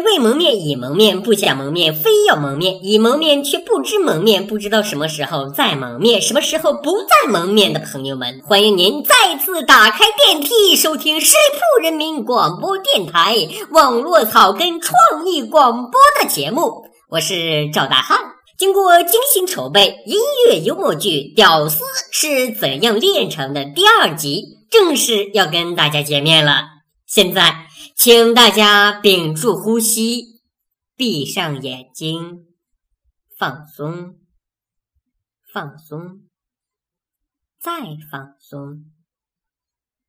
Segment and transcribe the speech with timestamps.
[0.00, 13.36] 未蒙面已蒙面，不想蒙面非要蒙面，已蒙面却不知蒙面，不知道什么时候再蒙面，什么时候不再蒙面的朋友们，欢迎您再次打开电梯，收听十里铺人民广播电台
[13.70, 14.94] 网络草根创
[15.26, 16.84] 意广播的节目。
[17.08, 18.18] 我是赵大汉。
[18.58, 21.82] 经过精心筹备，音乐幽默剧《屌丝
[22.12, 26.64] 是怎样炼成的》第二集正式要跟大家见面了。
[27.06, 27.71] 现在。
[27.94, 30.40] 请大家屏住呼吸，
[30.96, 32.46] 闭上眼睛，
[33.38, 34.16] 放松，
[35.52, 36.22] 放松，
[37.60, 37.72] 再
[38.10, 38.86] 放松。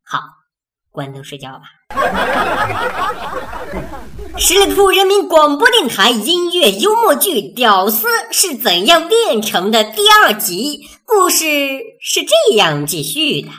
[0.04, 0.20] 好，
[0.90, 1.66] 关灯睡觉吧。
[4.38, 11.46] 十里铺人民广播电台音乐幽默剧《屌丝是怎样炼成的》第二集，故事
[12.02, 13.50] 是这样继续的。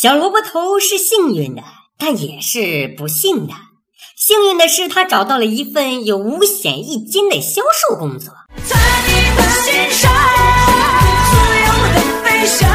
[0.00, 1.62] 小萝卜头是幸运的，
[1.98, 3.52] 但也是不幸的。
[4.16, 8.32] 幸运的是，他找到了一份有五险一金的销售工作。
[8.64, 8.76] 在
[9.08, 10.08] 你的心上，
[11.32, 12.68] 自由的飞翔，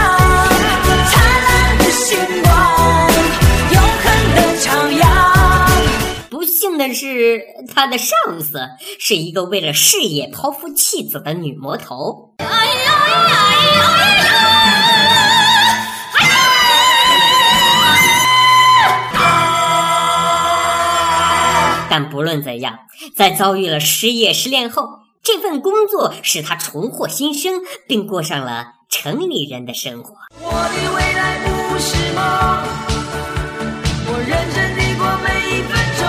[1.07, 2.51] 灿烂的星光，
[3.71, 4.03] 永恒
[4.35, 4.67] 的徜
[4.99, 5.07] 徉。
[6.29, 7.41] 不幸的是，
[7.73, 8.59] 他的上司
[8.99, 12.33] 是一个为了事业抛夫弃子的女魔头。
[12.39, 14.92] 哎呀呀呀呀！
[21.95, 22.79] 但不论怎样，
[23.15, 30.15] 在遭遇了失业失恋后，这份工作使他重获新生，并过上了城里人的生活。
[30.41, 32.23] 我的未来不是梦，
[34.07, 36.03] 我认真地过每一分钟。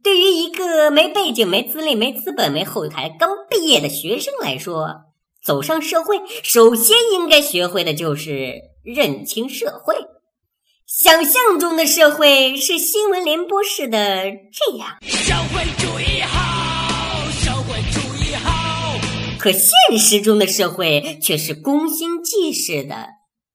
[0.00, 5.06] 对于一个没背景、没资历、没资本、没后台、刚毕业的学生来说，
[5.42, 9.96] 走上社会，首先应该学会的就是认清社会。
[10.94, 18.98] 想象中的社会是新闻联播式的这样，社会主义好，社会主义好。
[19.38, 23.08] 可现实中的社会却是宫心计式的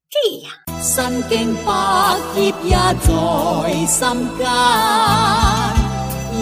[0.09, 0.51] 这样。
[0.81, 3.05] 身经百劫也在
[3.85, 4.09] 心
[4.39, 4.49] 间，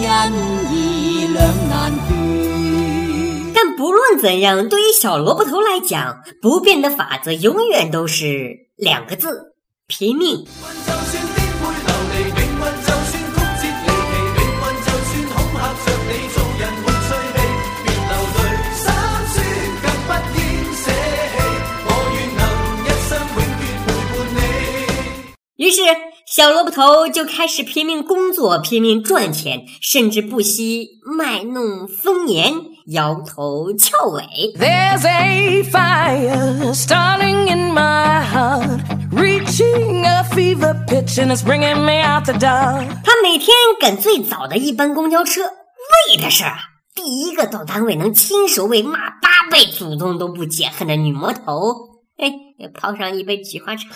[0.72, 3.52] 义两难断。
[3.54, 9.55] 但不论怎样，对于小萝卜头来讲，不变的法则永远都是两个字。
[9.88, 10.44] 拼命。
[25.56, 25.80] 于是，
[26.26, 32.52] 小萝卜头就开始拼命工作，拼命赚钱，甚至不惜卖弄风言，
[32.88, 34.22] 摇头翘尾。
[34.58, 38.80] There's a fire starting in my heart,
[39.12, 42.86] reaching a fever pitch, and it's bringing me out the dark.
[43.04, 46.44] 他每天赶最早的一班公交车，为的是
[46.94, 51.74] 第一个到单位能亲手为骂八辈祖宗都不解恨的女魔头。
[52.18, 52.32] 哎，
[52.74, 53.88] 泡上一杯菊花茶。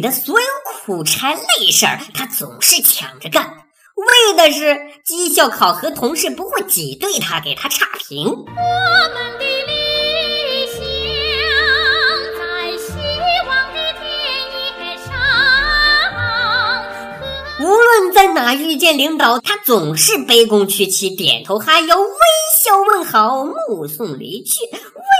[0.00, 3.44] 里的所有苦差累事儿，他总是抢着干，
[3.96, 8.24] 为的是绩效考核，同事不会挤兑他，给他差评。
[8.26, 10.80] 我们的理想
[12.38, 12.94] 在希
[13.46, 14.02] 望的田
[14.80, 15.12] 野上。
[17.60, 22.08] 无论在哪遇见领导，他总是卑躬屈膝，点头哈腰，微
[22.64, 24.60] 笑问好，目送离去，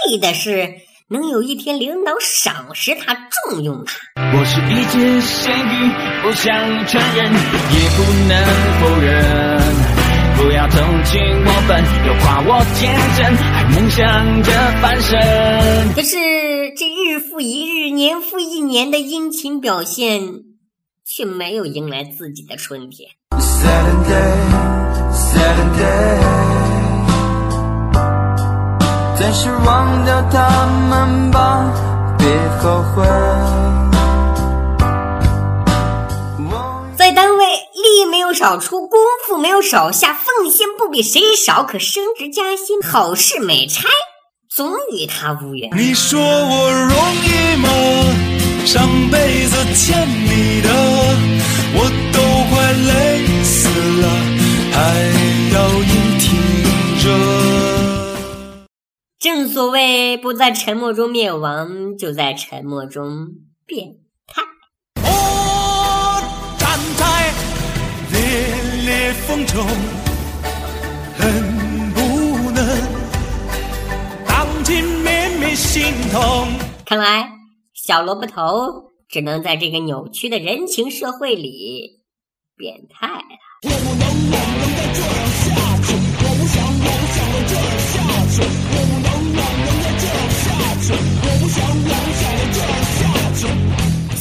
[0.09, 0.73] 为的是。
[1.13, 3.95] 能有一天领导赏识他、重用他。
[4.33, 5.91] 我是一只咸鱼，
[6.23, 6.55] 不想
[6.87, 8.33] 承认，也不能
[8.79, 9.11] 否认。
[10.37, 15.19] 不要同情我笨，又夸我天真，还梦想着翻身。
[15.97, 16.15] 可是
[16.77, 20.23] 这日复一日、年复一年的殷勤表现，
[21.05, 23.11] 却没有迎来自己的春天。
[29.31, 31.65] 暂时忘掉他们吧，
[32.19, 32.27] 别
[32.59, 33.07] 后悔。
[36.97, 43.85] 在单位，力没有少出，功夫没有少下，奉献不比谁少，可升职加薪、好事没差，
[44.53, 45.71] 总与他无缘。
[45.77, 47.69] 你说我容易吗？
[48.67, 48.83] 上
[49.13, 50.69] 辈子欠你的，
[51.75, 53.69] 我都快累死
[54.03, 54.09] 了，
[54.73, 54.77] 还
[55.55, 56.27] 要硬挺
[56.99, 57.30] 着。
[59.21, 63.29] 正所谓不在沉默中灭亡，就在沉默中
[63.67, 64.43] 变态。
[64.95, 66.23] 我
[66.59, 67.31] 站在
[68.11, 68.19] 烈
[68.87, 69.63] 烈风中，
[71.19, 71.31] 恨
[71.93, 72.67] 不能
[74.27, 76.49] 荡尽绵绵心痛。
[76.87, 77.31] 看来
[77.75, 82.01] 小萝卜头只能在这个扭曲的人情社会里
[82.57, 84.50] 变态了。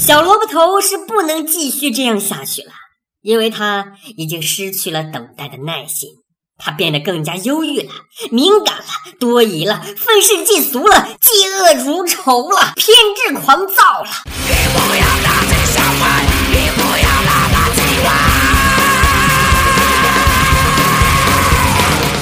[0.09, 2.71] 小萝卜头是不能继续这样下去了，
[3.21, 6.09] 因为他已经失去了等待的耐心，
[6.57, 7.91] 他变得更加忧郁了、
[8.31, 8.85] 敏感了、
[9.19, 14.09] 多疑了、愤世嫉俗了、嫉恶如仇了、偏执狂躁了。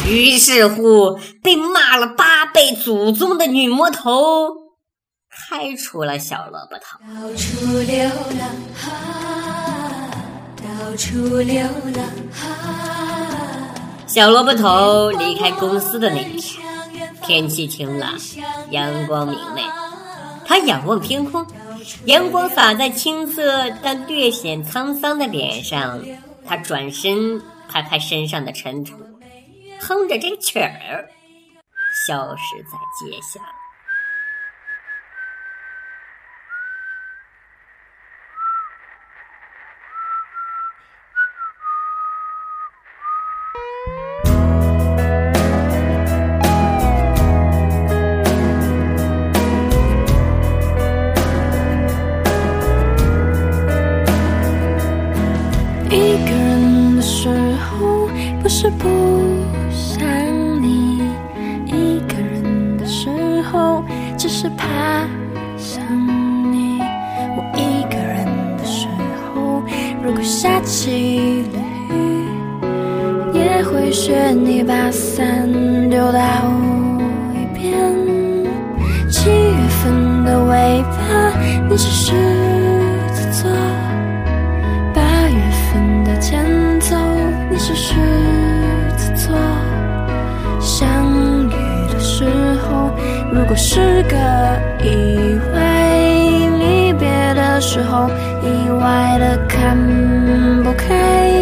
[0.10, 4.67] 于是乎，被骂了八辈祖宗的女魔头。
[5.50, 7.00] 开除了小萝卜头。
[7.00, 10.12] 到处流浪，哈，
[10.58, 11.64] 到处流
[11.96, 13.74] 浪，哈。
[14.06, 18.14] 小萝卜头离开公司的那一天，天气晴朗，
[18.72, 19.62] 阳光明媚。
[20.46, 21.48] 他仰望天空，
[22.06, 26.04] 阳光洒在青涩但略显沧桑的脸上。
[26.46, 28.96] 他转身拍拍身上的尘土，
[29.80, 31.08] 哼着这曲儿，
[32.06, 33.42] 消失在街巷。
[65.58, 65.84] 想
[66.52, 66.80] 你。
[67.36, 68.26] 我一个人
[68.58, 68.88] 的时
[69.34, 69.64] 候，
[70.04, 71.60] 如果下起了
[71.92, 71.94] 雨，
[73.34, 75.48] 也会学你把伞
[75.90, 76.20] 丢到
[77.34, 77.64] 一边。
[79.10, 80.98] 七月份的尾巴，
[81.70, 82.14] 你是狮
[83.14, 83.50] 子座；
[84.94, 85.40] 八月
[85.72, 86.46] 份的前
[86.80, 86.96] 奏，
[87.50, 87.96] 你是狮
[88.98, 89.38] 子座。
[90.60, 90.97] 想。
[93.32, 94.18] 如果是个
[94.84, 95.60] 意外，
[96.60, 98.10] 离别的时候
[98.42, 99.78] 意外的看
[100.64, 101.38] 不开。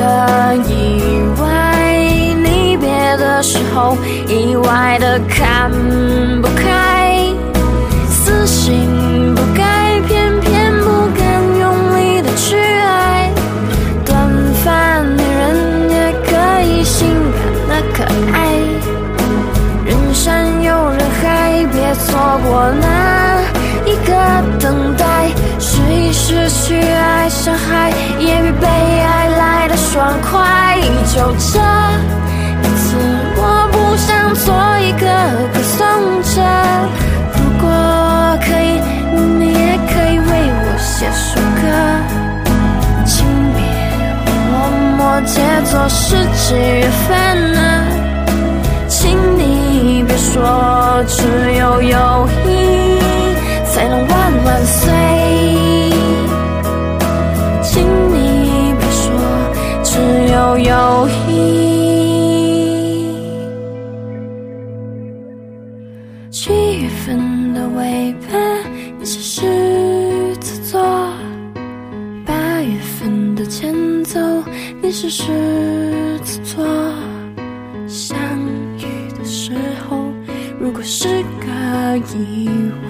[0.00, 1.92] 的意外，
[2.42, 2.88] 离别
[3.18, 5.70] 的时候意外的看
[31.12, 32.96] 就这一次，
[33.36, 34.46] 我不想做
[34.78, 35.04] 一个
[35.52, 35.78] 歌颂
[36.22, 36.34] 者。
[37.34, 37.64] 如果
[38.40, 38.78] 可以，
[39.38, 41.28] 你也可以为我写首
[41.60, 41.62] 歌。
[43.04, 43.26] 请
[43.56, 43.58] 别
[44.52, 44.54] 默
[44.96, 45.98] 默节奏是
[46.36, 47.08] 几月份
[47.54, 47.58] 呢？
[48.88, 51.18] 请你别说只
[51.54, 51.98] 有友
[74.12, 74.18] 走，
[74.82, 75.22] 你是狮
[76.24, 76.66] 子座。
[77.86, 78.18] 相
[78.76, 79.52] 遇的时
[79.88, 80.12] 候，
[80.58, 81.06] 如果是
[81.38, 82.48] 个意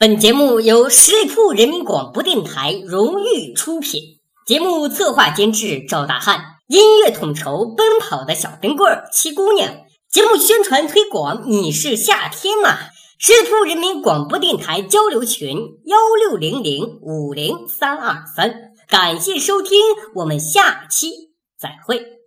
[0.00, 4.00] 本节目由十里铺人民广播电台荣誉出品，
[4.46, 6.42] 节目策划监制赵大汉。
[6.68, 9.70] 音乐统筹奔跑的小冰棍儿七姑娘，
[10.08, 12.78] 节目宣传推广你是夏天吗？
[13.18, 19.78] 石图人民广播电台交流群幺六零零五零三二三，感谢收听，
[20.14, 21.10] 我们下期
[21.58, 22.19] 再会。